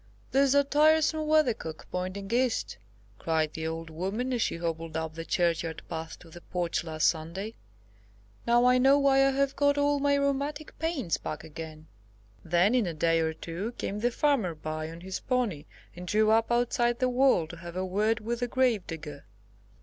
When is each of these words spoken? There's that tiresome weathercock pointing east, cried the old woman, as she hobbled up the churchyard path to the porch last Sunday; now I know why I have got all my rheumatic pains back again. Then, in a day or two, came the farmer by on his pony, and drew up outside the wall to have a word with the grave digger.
There's 0.31 0.53
that 0.53 0.71
tiresome 0.71 1.27
weathercock 1.27 1.85
pointing 1.91 2.31
east, 2.31 2.79
cried 3.19 3.53
the 3.53 3.67
old 3.67 3.91
woman, 3.91 4.33
as 4.33 4.41
she 4.41 4.57
hobbled 4.57 4.97
up 4.97 5.13
the 5.13 5.23
churchyard 5.23 5.83
path 5.87 6.17
to 6.21 6.31
the 6.31 6.41
porch 6.41 6.83
last 6.83 7.07
Sunday; 7.07 7.53
now 8.47 8.65
I 8.65 8.79
know 8.79 8.97
why 8.97 9.17
I 9.23 9.29
have 9.29 9.55
got 9.55 9.77
all 9.77 9.99
my 9.99 10.15
rheumatic 10.15 10.79
pains 10.79 11.17
back 11.17 11.43
again. 11.43 11.85
Then, 12.43 12.73
in 12.73 12.87
a 12.87 12.95
day 12.95 13.19
or 13.19 13.31
two, 13.35 13.73
came 13.73 13.99
the 13.99 14.09
farmer 14.09 14.55
by 14.55 14.89
on 14.89 15.01
his 15.01 15.19
pony, 15.19 15.65
and 15.95 16.07
drew 16.07 16.31
up 16.31 16.51
outside 16.51 16.97
the 16.97 17.07
wall 17.07 17.45
to 17.45 17.57
have 17.57 17.75
a 17.75 17.85
word 17.85 18.21
with 18.21 18.39
the 18.39 18.47
grave 18.47 18.87
digger. 18.87 19.25